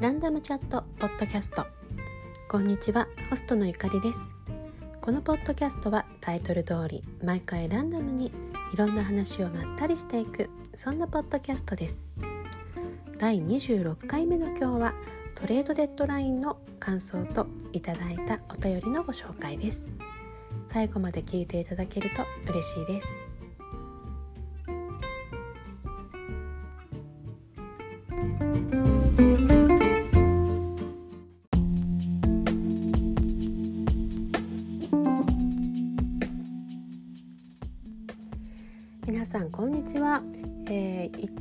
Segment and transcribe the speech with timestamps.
[0.00, 1.66] ランダムチャットポッドキャスト。
[2.48, 4.34] こんにちはホストのゆかりです。
[5.02, 8.32] このポッドキャストはタイトル通り毎回ランダムに
[8.72, 12.08] いろんな話をまったりしていくそんなポッドキャストです。
[13.18, 14.94] 第26回目の今日は
[15.34, 19.92] トレードデッドラインの感想といただいたお便りのご紹介です。
[20.66, 23.29] 最後まで聞いていただけると嬉しいです。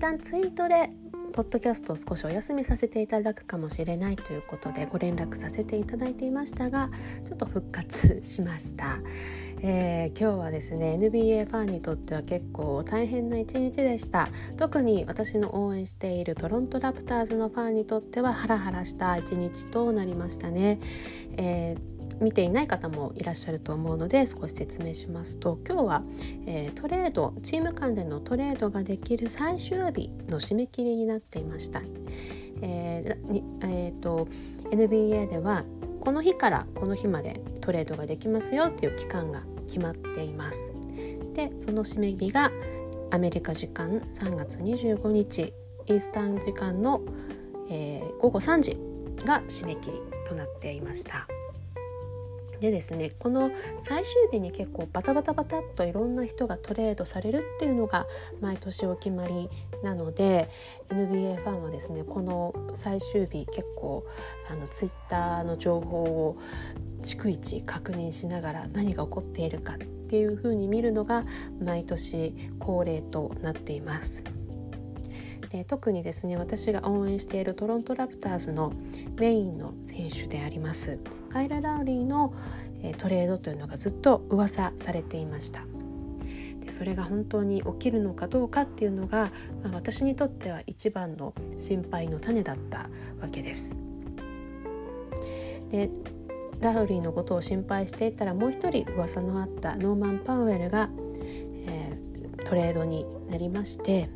[0.10, 0.90] 旦ツイートで
[1.34, 6.90] ポッドキャストを少しお休みさせていただくかもしれないということでご連絡させていただいていましたが
[7.28, 8.98] ちょっと復活しました、
[9.62, 14.30] えー、今日はですね NBA ファンにとっては結構大変な一日でした。
[14.58, 20.80] 特に私の応援しているトロントラプターズのファンにとってはハラハラした一日となりましたね、
[21.38, 26.04] えー見ていない方もいらっしゃると思うので少し説明しますと今日は、
[26.46, 31.82] えー、トレードチーム間でのトレードができる最終日の締め切りになっていました。
[32.62, 34.28] えーえーと、
[34.72, 35.64] NBA では
[36.02, 40.74] この日からこの日までトレードができますよっていう期間が決まっています。
[41.34, 42.52] でその締め日が
[43.12, 45.54] アメリカ時間3月25日
[45.88, 47.02] イースタン時間の、
[47.70, 48.78] えー、午後3時
[49.26, 49.98] が締め切り
[50.28, 51.28] となっていました。
[52.60, 53.52] でですねこの
[53.84, 58.06] 最終日に結構バタバタバタっといろんな人がトレードされるっていうのが
[58.42, 59.50] 毎年お決まり
[59.84, 60.50] なので
[60.90, 64.06] NBA ファンはですねこの最終日結構
[64.50, 66.38] あのツイッターの情報を
[67.02, 71.24] 逐一確認しながら何が起こっているかっていうふうに見るのが
[71.64, 74.24] 毎年恒例となっています。
[75.50, 78.72] で特にですね私が応援しているトロントラプターズの
[79.18, 82.34] メインの選手でありますカイラ・ラウリーの、
[82.82, 85.64] えトレードというのがずっと噂されていました。
[86.62, 89.32] でそれが本当に起きるのかどうかっていうのが、
[89.64, 92.90] まあ、私にとっては一番の心配の種だった
[93.22, 93.76] わけです。
[95.70, 95.90] で
[96.60, 100.90] ラウリーのことを心配していたらもう一人噂のあったノーマン・パウエルが、
[101.68, 104.10] えー、トレードになりまして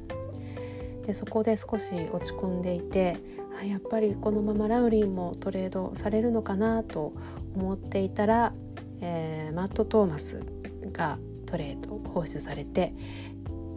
[1.06, 3.18] でそこで少し落ち込んでいて
[3.66, 7.14] やっぱりこのままラウリーもトレードされるのかなと
[7.56, 8.54] 思っていたら、
[9.02, 10.44] えー、マット・トーマス
[10.92, 12.94] がトレード放出されて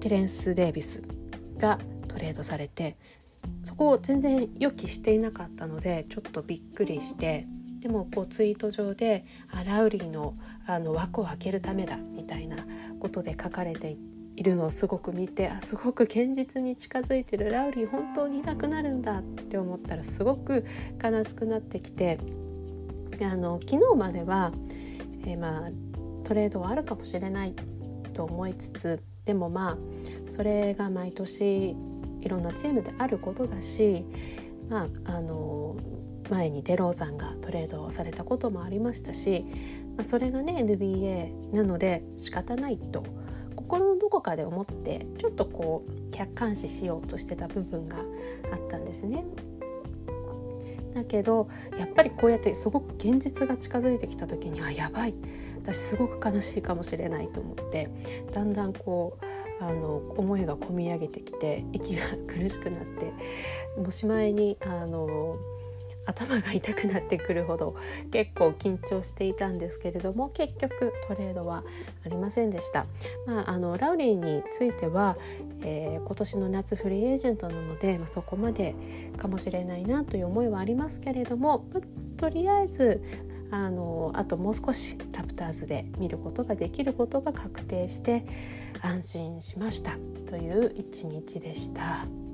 [0.00, 1.02] テレンス・デイビス
[1.58, 2.96] がトレードされて
[3.62, 7.46] そこを全然予期していなかったのでちょっとびっくりして
[7.80, 10.34] でもこうツイート上であラウリーの
[10.66, 12.66] あの枠を開けるためだみたいな
[12.98, 14.16] ことで書かれていて。
[14.36, 20.64] いるのをすごく見てあすごく現実に近づいてるラウリー本当にいなくなるんだって思ったらすごく
[21.02, 22.19] 悲しくなってきて
[23.22, 24.52] あの昨日までは、
[25.25, 25.70] えー、まあ、
[26.25, 27.54] トレードはあるかもしれない
[28.12, 29.78] と思いつつでもまあ
[30.30, 31.75] それが毎年
[32.20, 34.04] いろんなチームであることだし、
[34.69, 35.76] まあ、あの
[36.28, 39.44] 前にデローザンがトレードをされたこともありましたし、
[39.96, 43.04] まあ、それがね NBA なので仕方ないと
[43.66, 47.99] 心のどこかで思ってちょっとこう客観視しようとしてた部分が
[48.53, 49.25] あったんですね。
[50.94, 55.15] だけどやっぱりこうやってすごく現実が近づいてきた時にあやばい
[55.62, 57.91] 私すごく悲しいかもしれないと思って
[58.32, 59.19] だんだんこ
[59.60, 63.12] うあの思いがこみ上げてきて息が苦しくなって
[63.76, 65.37] もうしまいにあの
[66.06, 67.77] 頭が痛くなってくるほど
[68.11, 71.65] 結構緊張していたんですけれども結局トレードは
[72.05, 72.87] ありませんでした。
[73.27, 75.17] まあ、あのラウリーについては、
[75.62, 78.75] えー、今年の夏フリーエージェントなので、まあ、そこまで
[79.17, 81.67] かもしれないなという思いはありますけれども
[82.17, 83.03] とりあえず
[83.50, 88.25] あのあともう少しラプターズで見ることができることが確定して
[88.82, 89.99] 安心しました
[90.29, 92.25] という一日でした。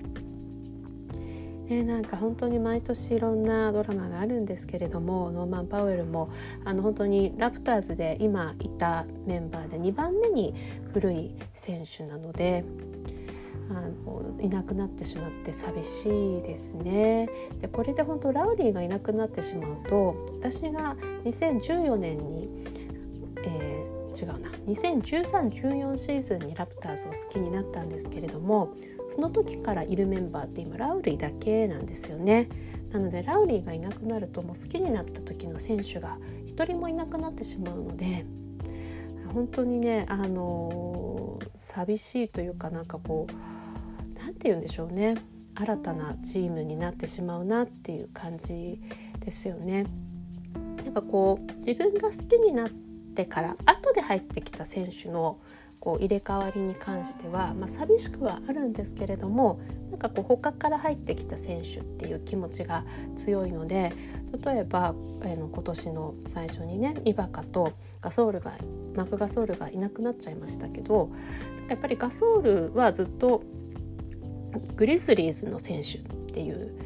[1.72, 6.30] ね、なんか本当に毎年いろんなドラマがあるんですけれどもノーマン・パウエルも
[6.66, 10.54] あの本当にラプターズで今いたメンバーで2番目に
[10.92, 12.64] 古い選手なので。
[13.70, 13.74] あ
[14.04, 20.94] のいなくなってしまって寂しいですねでこれで本当ラウリーがいなくなってしまうと私が
[21.24, 22.50] 2014年に、
[23.44, 28.74] えー、違うな2013-14シーズンにラプターズを好きになったんですけれども
[29.14, 32.48] その時からいるメンバーって今ラウリーだけなんですよね
[32.90, 38.24] なのでラウリーがいなくなるともう好きになった時の選手が一人もいなくなってしまうので
[39.34, 45.16] 本当にねあのー、寂しいというかなんかこう何て言うんでしょうね
[45.54, 48.80] 新たなチームになってしまうなっていう感じ
[49.20, 49.84] ですよね。
[50.82, 55.38] なんかこう自分が好きになってから後で入ってきた選手の
[55.82, 59.58] こう入れ替わりに関しては、まあ、寂しくはあるんですけれども
[59.90, 62.84] なんかこう他から入ってきた選手っていう気持ちが
[63.16, 63.92] 強いので
[64.44, 64.94] 例えば、
[65.24, 68.52] えの今年の最初にねイバカとガソールが
[68.94, 71.10] マクガソールがいなくなっちゃいましたけど
[71.68, 73.42] やっぱりガソールはずっと
[74.76, 76.02] グリズリーズの選手っ
[76.32, 76.78] ていう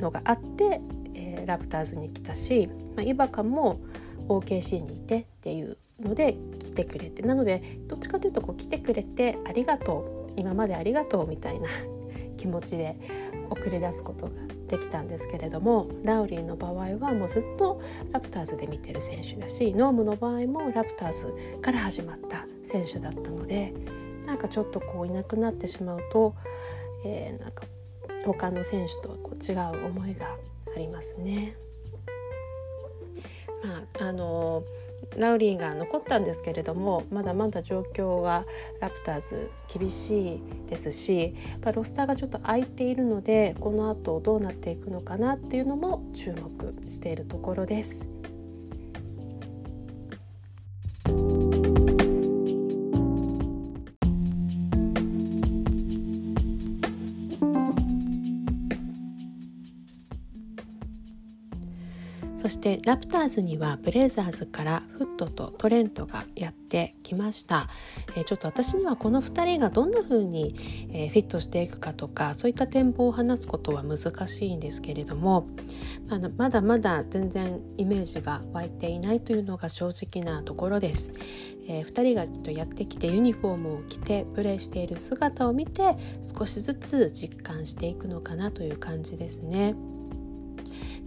[0.00, 0.82] のがあって、
[1.14, 3.80] えー、ラプターズに来たし、まあ、イバカも
[4.28, 11.68] OKC にいてっていうので来てくれてなのでどっちかというとこう来てくれてありがとう今までありがとうみたいな
[12.36, 12.96] 気持ちで
[13.50, 14.32] 送り出すことが
[14.68, 17.80] できたんですけれどもラウリーの場合はもうずっと
[18.12, 23.72] ラプターズで見てる選手だしノームの場合もラプターズから始まった選手だったので
[24.24, 26.34] なんかちょっとこういなくなってしまうと、
[27.04, 27.64] えー、なんか
[28.24, 30.26] 他の選手とはこう違う思いが
[30.76, 31.56] ありますね。
[33.64, 38.44] まああのーナウリーが残ったんですけれどもまだまだ状況は
[38.80, 41.34] ラプターズ厳しいですし
[41.74, 48.17] ロスターがちょっと空いているのでこの後どうなっていくのかなっていうのも注目しているところです。
[62.68, 67.68] そしてラプターズにはブレイザーズからフットとトレントがやってきました、
[68.14, 70.54] えー、ちょっと私にはこの2人がどんな風に、
[70.92, 75.46] え、フィットしていくかとかそういった展望を話すことは難しいんですけれども、
[76.08, 81.14] まあ、まだまだ全然イメージが湧いていないというのが正直なところです、
[81.68, 89.74] えー、2人がきっとやってきてユニフォームを着てプレーしている姿を見て少しずつ実感していくのかなという感じですね。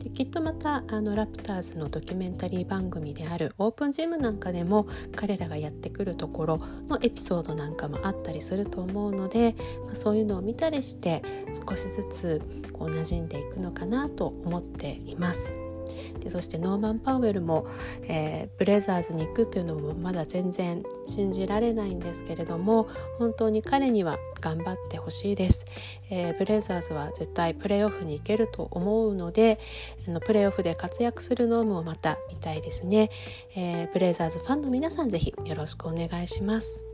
[0.03, 6.57] できっとまたあのラプターズのドキュメンタリー番組であるオープンジムなんかでも彼らがやってくるところ
[6.89, 9.55] のエピソードなんかもあったりすると思うので、
[9.85, 11.21] まあ、そういうのを見たりして
[11.67, 12.41] 少しずつ
[12.73, 15.70] こう馴染んでいくのかなと思っています。
[16.19, 17.67] でそしてノーマン・パウエルも、
[18.03, 25.65] えー、ブレザーズに行くというのもまだ全然信じられないんですけれども本当に彼には頑張ってほしいです、
[26.09, 29.59] えー、ブレザーズは絶対プレーオフに行けると思うので
[30.07, 33.09] あのプレーオフで活躍するノームをまた見たいですね、
[33.55, 36.90] えー、ブレザーズファンの皆さんぜひよろしくお願いします。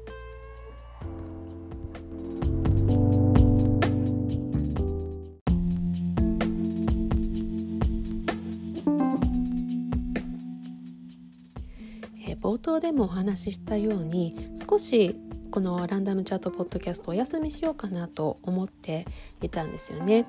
[12.67, 14.35] 頭でもお話ししたように
[14.69, 15.15] 少し
[15.51, 19.05] このランダムチャートポッドキャストお休みしようかなと思って
[19.41, 20.25] いたんですよね。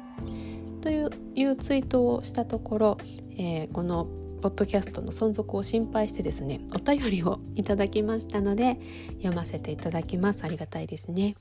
[0.80, 2.98] といういうツイートをしたところ、
[3.32, 4.06] えー、この
[4.40, 8.78] ポッドキャストの存続を心配してですねお便りをいただきましたので
[9.16, 10.44] 読ませていただきます。
[10.44, 11.34] ありがたいですね、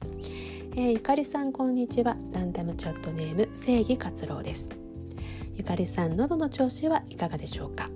[0.75, 2.17] えー、ゆかりさんこんにちは。
[2.31, 4.71] ランダムチャットネーム正義活郎です。
[5.53, 7.87] ゆかりさん喉の調子はいかがでしょうか？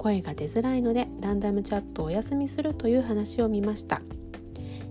[0.00, 4.00] 声が出づらいのでランダムチャットをお休みするという話を見ました。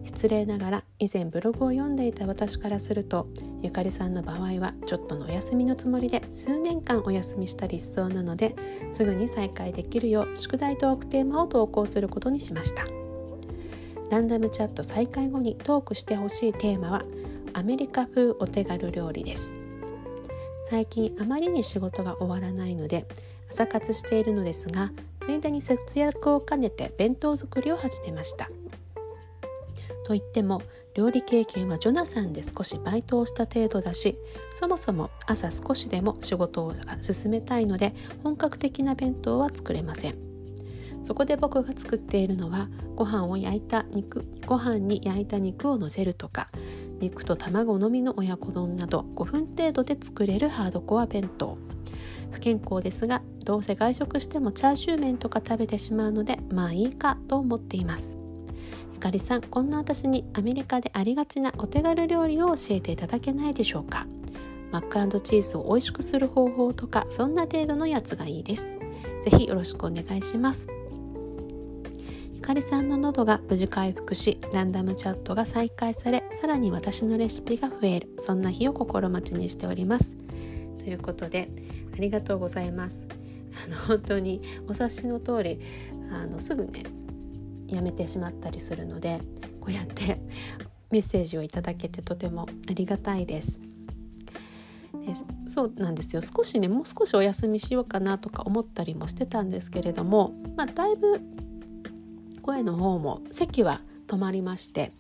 [0.04, 3.28] 失礼ながら以前ブログを読んでいた私からすると
[3.64, 8.56] ゆかりさんの場合はちょっとのお休みのつもりで数年間お休みしたりしそうなので
[8.92, 12.86] すぐに再開できるよう宿題トークテーマを投稿することにしました。
[14.12, 17.04] ランダムチャット再開後にトークしてほしいテーマは
[17.54, 19.60] アメリカ風お手軽料理です。
[20.70, 23.08] 最近あまりに仕事が終わらないので
[23.50, 28.50] 朝活しているのですがついでに節約を兼ねて弁当作りを始めました。
[30.06, 30.64] と言っても
[30.96, 34.18] 料理経験はジョナサンで少しバイトをした程度だし
[34.56, 40.16] そもそも朝少しでも仕事を進めたいので本格的な弁当は作れません。
[41.04, 46.50] そこで僕が作っているのはご飯を焼いた肉ご飯に焼いた肉をのせるとか
[47.00, 51.58] 肉と卵のみの親子丼など5分程度で作れるハードコア弁当。
[52.32, 58.18] 不健康ですがどうせ外食してもチャーシュー麺とか食べてしまうのでまあいいかと思っています。
[58.94, 64.08] ゆかりさんこんな私にアメリカでありがちなお手軽料理を教えていただけないでしょうか。
[64.72, 68.78] マックチーズを美味しくする方法とかそんな程度のやつがいいです。
[69.24, 70.68] ぜひよろしくお願いします。
[72.36, 78.10] ゆかりさんの喉が無事回復しランダムチャットが再開されさらに私のレシピが増える。
[78.20, 80.18] そんな日を心待ちにしております。
[80.80, 81.50] ということで
[82.00, 83.10] ありがとうございます。
[83.66, 85.60] あの本当にお察しの通り
[86.14, 86.84] あのすぐね
[87.68, 89.20] やめてしまったりするので
[89.60, 90.22] こうやって
[90.92, 93.60] メッセージをいただけてとてもありがたいです。
[95.06, 95.14] え
[95.46, 96.22] そうなんですよ。
[96.22, 101.20] 少しねもう少しお休みしようかなとか思ったりもしてたんですけれども、まあ、だいぶ
[102.42, 104.94] 声の方も席は止まりまして、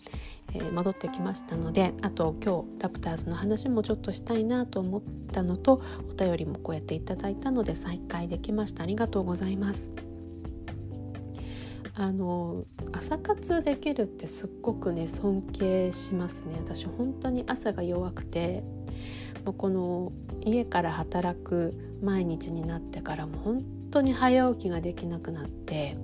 [0.53, 5.01] えー、戻ってきましたのであと今日ラプターズの話もちょっとしたいなと思っ
[5.31, 9.91] たのとお便りもこうやっていただいたので再開できましたありがとうございます。
[11.95, 12.63] あの
[12.93, 18.63] 朝活できるってすっごくね尊敬しますね私本当に朝が弱くて
[19.43, 25.97] もうこの家から働く毎日になってからも本当に早起きができなくなって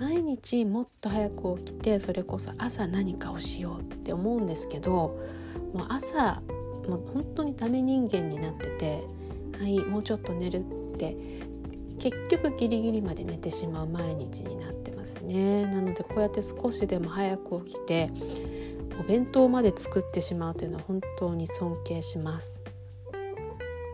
[0.00, 5.20] 毎日もっと早く起きてそれこそ朝何かをしようって思うんですけど
[5.74, 6.40] もう朝
[6.88, 9.04] もう本当にダメ人間になってて
[9.58, 11.14] はいもうちょっと寝るって
[11.98, 15.66] 結局ギリギリまで寝てしまう毎日になってますね。
[15.66, 18.10] なのでこうやって少しでも早く起きて
[18.98, 22.62] お弁当まで作ってしまうというのは本当に尊敬します。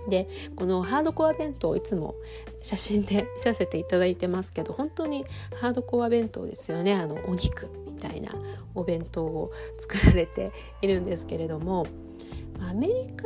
[0.09, 2.15] でこのハードコア弁当いつも
[2.61, 5.25] 写真で見させていただいてますけど本当に
[5.61, 8.33] ハードコア弁当ですよねあのお肉みたいな
[8.75, 11.87] お弁当を作られているんですけれども
[12.61, 13.25] アメリカ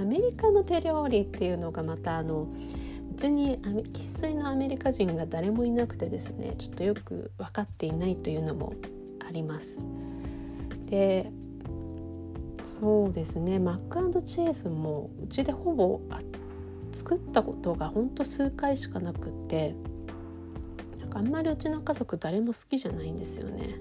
[0.00, 2.46] アメリカの手料理っていうのがまたあの
[3.12, 3.58] 別に
[3.92, 8.74] 生粋のアメリカ人が誰もいなくてですねちょっとよく分かっていないというのも
[9.26, 9.78] あります。
[10.86, 11.30] で
[12.80, 16.00] そうですねマックチーズもうちでほぼ
[16.92, 19.74] 作ったことがほんと数回しかなくって
[20.98, 23.76] なんかあんまりうちの家族誰も好きじゃないんですよね。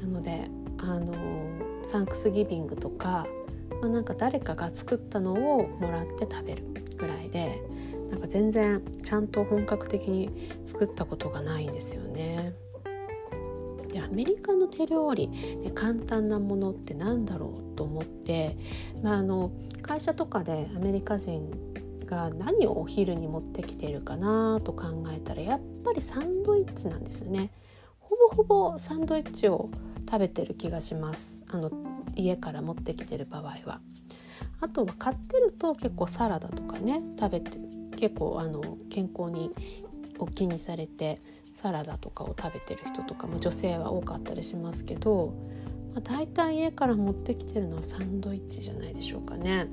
[0.00, 0.48] なので
[0.78, 1.12] あの
[1.84, 3.26] サンクスギビングとか、
[3.80, 6.64] まあ、なんか誰かが作ったのをもらって食べる
[6.96, 7.60] ぐらいで
[8.10, 10.30] なんか全然ちゃんと本格的に
[10.64, 12.54] 作ったことがないんですよね。
[13.92, 15.30] でアメリカの手料理
[15.62, 18.56] で簡単なものって何だろうと思って、
[19.02, 21.50] まあ、あの会社とかでアメリカ人
[22.06, 27.50] が何をお昼に持ってきているかなと考えたらやっぱりサンドイッチなんですよね。
[28.00, 29.70] ほぼほぼサンドイッチを
[30.06, 31.70] 食べてる気がしますあの
[32.14, 33.80] 家から持ってきてる場合は。
[34.60, 37.58] あとは買ってると結構サラダとかね食べて
[37.96, 39.52] 結構あの健康に
[40.22, 41.20] お気にされて
[41.52, 45.34] サラダとかを食べてる人とかも女性は多かったりしますけど、
[45.94, 49.66] まあ、大体家から持ってきてるのはサンドイッチじゃないでしょうかね。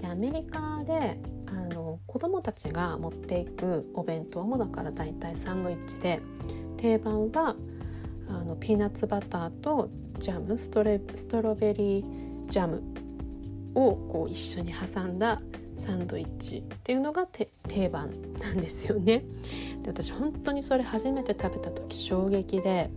[0.00, 6.20] でアメリカであの子供たちが持っていくお弁当もだから大体サンドイッチで
[6.76, 7.56] 定番は
[8.28, 12.82] あのピーナッツバターとジャムストレストロベリージャム
[13.74, 15.42] をこう一緒に挟んだ
[15.80, 19.24] サンドイッチっていうのが定番なんですよね。
[19.82, 22.90] で私本当にそれ初めて食べた時衝撃で、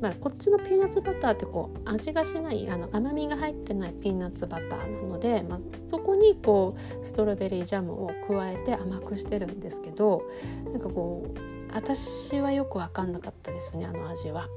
[0.00, 5.58] まあ、こっちのピーナッツバターってこう味がしないあの甘みが入ってないピーナッツバターなので、まあ、
[5.88, 10.24] そこにこうストロベリージャムを加えて甘くしてるんですけど
[10.72, 11.38] なんかこう
[11.72, 14.48] 私はよく分かんなかったですねあの味は。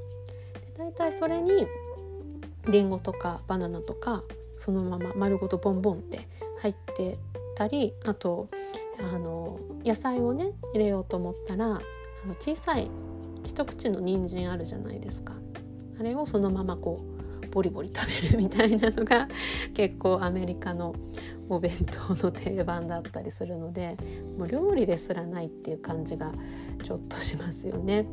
[0.76, 1.68] で大体それに
[2.68, 4.24] りんごとかバナナとか
[4.56, 6.28] そのまま丸ごとボンボンって
[6.94, 7.18] って
[7.56, 8.48] たりあと
[8.98, 11.70] あの野菜をね入れようと思ったらあ
[12.26, 12.88] の小さい
[13.44, 15.34] 一口の人参あるじゃないですか
[15.98, 17.04] あれをそのままこ
[17.42, 19.28] うボリボリ食べるみたいなのが
[19.74, 20.94] 結構アメリカの
[21.48, 23.96] お弁当の定番だったりするので
[24.38, 26.32] もう料理ですらないっていう感じが
[26.82, 28.06] ちょっとしますよね。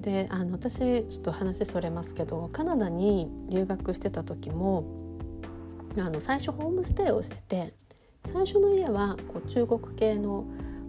[0.00, 4.99] であの私ちょっと話それますけどカナダに留学してた時も
[5.98, 7.74] あの最初ホームステイをしてて
[8.32, 10.44] 最初の家はこう中国系の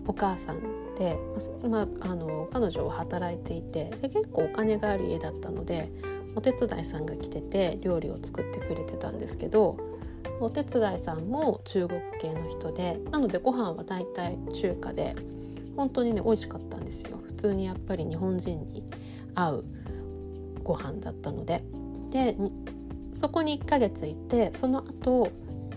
[0.06, 1.18] お母さんで、
[1.70, 5.92] まあ、あの彼女は働いていてで結構お金がある家だったので
[6.36, 9.78] お手伝いさんが来てて料理を作ってくれてたんですけど
[10.40, 15.16] お手伝いさんも中国系の人でなのでご飯は大体中華で
[15.76, 17.18] 本当にね美味しかったんですよ。
[17.26, 18.84] 普通にやっぱり日本人に
[19.36, 19.66] 合う
[20.64, 21.64] ご飯だったので。
[22.10, 22.36] で
[23.22, 25.32] そこに1ヶ月いてその後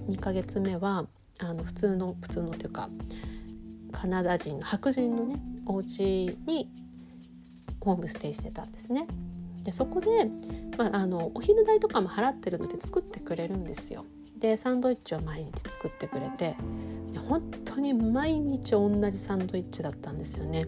[0.09, 1.05] 2ヶ月目は
[1.39, 2.89] あの普通の普通のというか
[3.93, 5.37] カナダ人の白人のね
[5.67, 6.71] お家に
[7.81, 9.07] ホームステイしてたんですね。
[9.63, 10.27] でそこで、
[10.79, 14.07] まあ、あのお昼代とかも払ってるので作ってくれるんですよ。
[14.39, 16.57] でサンドイッチを毎日作ってくれて
[17.29, 20.67] 本当に毎日同じサンドイッチだったんですよね。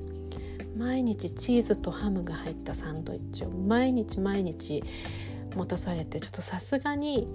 [0.76, 4.84] 毎日チーズとハムが入ったサンドイッチを毎日毎日
[5.56, 7.28] 持たされてちょっとさすがに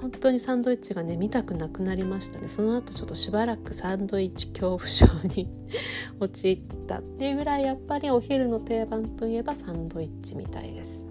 [0.00, 5.48] 本当にサンドイッチがね見たくなくなりましたねその後ちょっとしばらくサンドイッチ恐怖症に
[6.18, 11.06] 陥ったっていうぐらいやっぱりお昼の定番といえばサンドイッチみたいです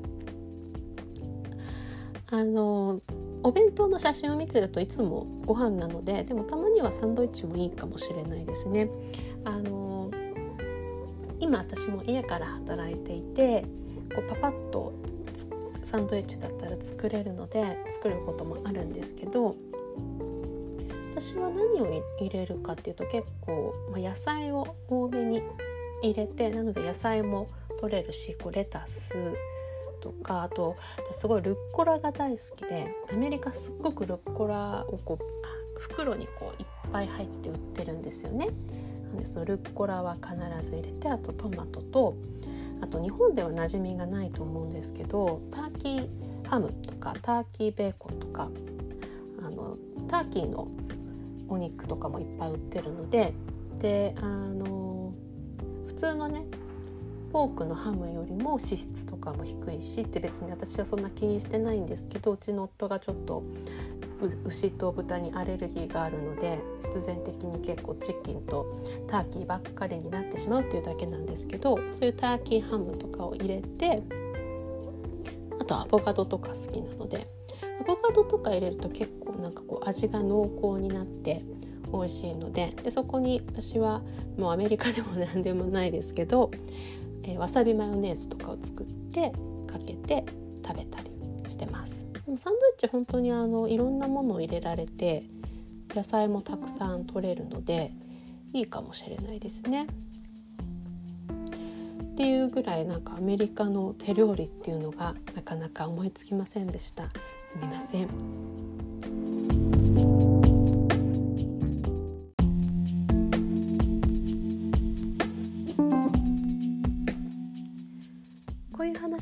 [2.31, 3.01] あの
[3.41, 8.89] お弁当の写真を見てるといつもご飯なのででもたまにはサンドイッチもいいかもしれないですね。
[9.45, 10.11] あの
[11.39, 13.63] 今私も家から働いていて
[14.13, 14.93] こうパパッと
[15.89, 19.55] サンドイッチだったら作れるので作ることもあるんですけど
[21.15, 25.41] 私は何を入れるかっていうと結構、まあ、野菜を多めに
[26.03, 29.15] 入れてなので野菜も取れるしこうレタス
[29.99, 30.77] とかあと
[31.19, 38.47] すごいルッコラが大好きでアメリカすっごくルッコラをこう袋にこういっぱい入って売ってるんですよね。
[39.07, 42.15] なのでそのルッコラは必ず入れてあとトマトと
[42.81, 48.49] あと日本では馴染みがないと思うんですけどターキーハムとかターキーベーコンとか
[49.41, 50.67] あのターキーの
[51.47, 53.33] お肉とかもいっぱい売ってるので
[53.79, 55.13] であの
[55.87, 56.45] 普通のね
[57.31, 63.43] ポークのハムよりも脂質とかも低いしって別に私はそんな気にしてないんですけどうちの夫がちょっと
[64.45, 68.75] 牛と豚にアレルギーがあるので必然的に結構チキンと
[69.07, 74.03] ターキーばっかりになってしまうっていうだけなんですけどそういうターキーハムとかを入れて
[75.59, 77.27] あとアボカドとか好きなので
[77.79, 81.43] アボカドとか入れると結構なんかこう味が濃厚になって
[81.91, 84.01] 美味しいのででそこに私は
[84.37, 86.51] もうアメリカでも何でもないですけど
[87.23, 89.31] えー、わさびマヨネーズとかを作って
[89.67, 90.25] かけて
[90.65, 91.11] 食べたり
[91.49, 95.23] してますでもサンドイッチ本当にあのいろんなものを入れられて
[95.95, 97.91] 野菜もたくさん取れるので
[98.53, 99.87] いいかもしれないですね。
[102.19, 107.13] っていうぐらいなんかアメリカの手料理っていうのがなかなか思いつきませんでしたす
[107.55, 108.09] みません。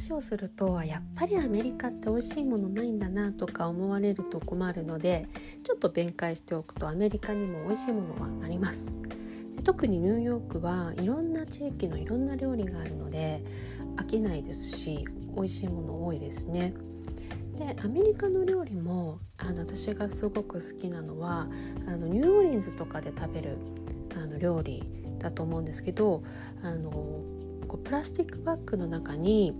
[0.07, 5.27] 話をするとやっぱりアメリカって美味しいものないんだなとか思われると困るので
[5.63, 8.95] ちょっと弁解しておくとアメリカにも美味しいものはあります。
[9.63, 13.43] 特にニューヨークはいろんな地域のいろんな料理があるので
[13.97, 15.03] 飽きないですし
[15.35, 16.73] 美味しいもの多いですね。
[17.57, 21.47] でアメリカの料理もあの私がすごく好きなのは
[21.87, 23.57] あのニューオーリンズとかで食べる
[24.15, 24.83] あの料理
[25.19, 26.23] だと思うんですけど
[26.63, 26.91] あの
[27.67, 29.53] こうプラスチックバッグの中に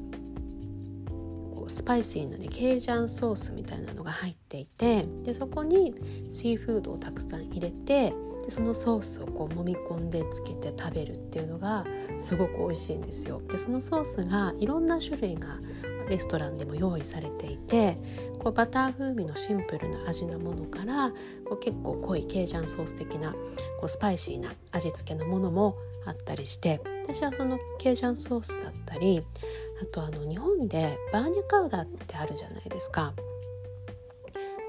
[1.69, 5.95] スパイシーなねケージャンソースみたいなのが入っていてでそこに
[6.29, 8.13] シーフードをたくさん入れて
[8.45, 11.85] でそのソースをこう揉み込んでつけて食べるっていうのが
[12.17, 13.41] すごく美味しいんですよ。
[13.51, 15.59] でそのソースがいろんな種類が
[16.09, 17.97] レストランでも用意されていて
[18.39, 21.11] こうバター風味のシンプルな味のものから
[21.45, 23.37] こう結構濃いケージャンソース的なこ
[23.83, 29.21] うスパイシーな味付けのものもあったりして私はそのケージャンソースだったり
[29.81, 33.13] あとあの日本でバーニャカウダってあるじゃないですか。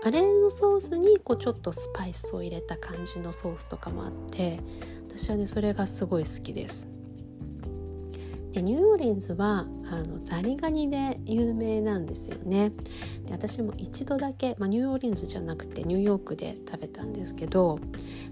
[0.05, 4.61] あれのソースにこうちょっとスパイスを入れた感じのソースとかもあって
[5.09, 6.98] 私はねそれがすごい好きです。
[8.53, 12.71] でニューオーリンズはあのザリガニで有名なんですよね。
[13.27, 17.79] で私も一度だけ、まあ、ニューオーリンズじゃなくてニューヨークで食べたんですけど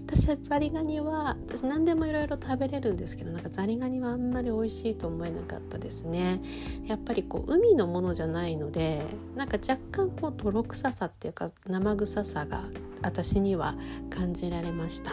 [0.05, 6.41] 私はザリガニは私何でもいろいろ食べれるんですけどなんかザリガニはあんまり美味しいと思えなかったですね。
[6.85, 9.01] やっぱりこう海のものじゃないので
[9.35, 12.63] なんか若干こう泥臭さっていうか生臭さが
[13.01, 13.75] 私には
[14.09, 15.11] 感じられました。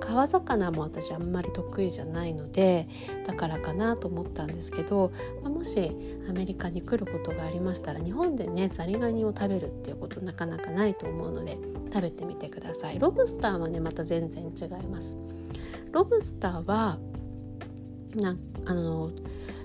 [0.00, 2.88] 川魚も私あんまり得意じゃないので
[3.26, 5.12] だからかなと思ってたんですけど、
[5.42, 5.92] まあ、もし
[6.28, 11.58] アメリカに来ることがありましたら日本でねザリガニを食べるっていうことなかなかないと思うので
[11.92, 12.98] 食べてみてください。
[12.98, 15.18] ロブスターはねまた全然違います。
[15.92, 16.98] ロブスターは
[18.14, 19.10] なあの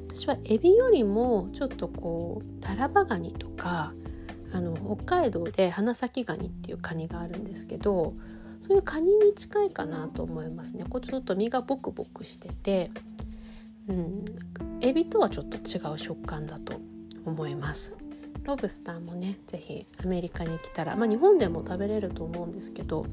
[0.07, 3.93] 私はエビよりもちょっとこうタラバガニとか
[4.53, 8.13] あの北海道で花咲ガニっていうカニがあるんですけど
[8.61, 10.85] そういうカニに近いかなと思いますね。
[10.89, 12.89] これちょっと身がボクボクしてて、
[13.87, 14.25] うん、
[14.81, 16.79] エビとはちょっと違う食感だと
[17.25, 17.93] 思います
[18.43, 23.05] ロブスターもね是非アメリカに来たらまあ日本でも食べれると思うんですけど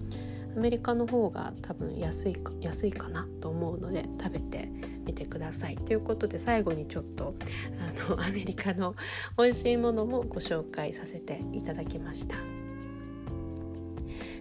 [0.57, 4.71] アメリカの方が多分安いか安いかなと思うので食べて
[5.05, 5.77] みてください。
[5.77, 7.35] ということで最後にちょっと
[8.07, 8.95] あのアメリカの
[9.39, 12.62] 美味しいものもご紹介させていただきました。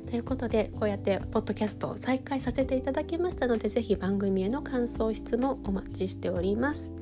[0.07, 6.95] ということでこうやってポッドキャストを再開させていただきましたので是非番組への感想質問お待ちしております。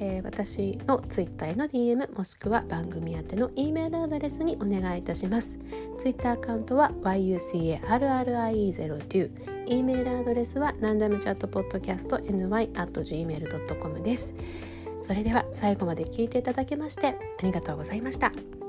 [0.00, 5.56] えー、私の Twitter への DM もしくは番組宛ての E メールアドレスにお願いいたします
[5.98, 9.30] Twitter アカウントは yucarrie02
[9.66, 14.34] E メールアドレスはランダムチャットポッドキャスト ny.gmail.com です
[15.02, 18.63] それでは最後まで聞いていただきましてありがとうございました。